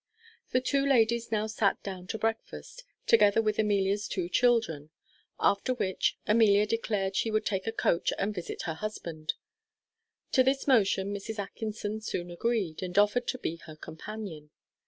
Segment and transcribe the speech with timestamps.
[0.49, 4.89] The two ladies now sat down to breakfast, together with Amelia's two children;
[5.39, 9.35] after which, Amelia declared she would take a coach and visit her husband.
[10.31, 11.37] To this motion Mrs.
[11.37, 14.49] Atkinson soon agreed, and offered to be her companion.